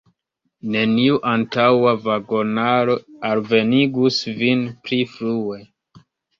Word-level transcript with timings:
Neniu 0.75 1.19
antaŭa 1.31 1.93
vagonaro 2.07 2.97
alvenigus 3.35 4.21
vin 4.43 4.67
pli 4.89 5.03
frue. 5.15 5.65